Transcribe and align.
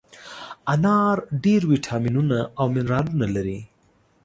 انار 0.73 1.17
ډېر 1.43 1.61
ویټامینونه 1.71 2.37
او 2.59 2.65
منرالونه 2.75 3.27
لري. 3.35 3.59